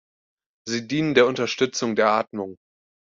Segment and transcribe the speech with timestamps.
[0.67, 2.57] Sie dienen der Unterstützung der Atmung.